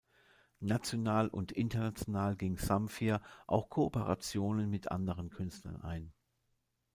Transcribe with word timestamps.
National 0.61 1.27
und 1.27 1.51
international 1.51 2.35
ging 2.35 2.57
Zamfir 2.57 3.21
auch 3.45 3.69
Kooperationen 3.69 4.67
mit 4.67 4.89
anderen 4.89 5.29
Künstlern 5.29 5.79
ein. 5.83 6.11